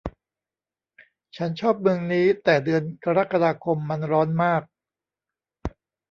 [1.37, 4.61] ฉันชอบเมืองนี้แต่เดือนกรกฎาคมมันร้อนมาก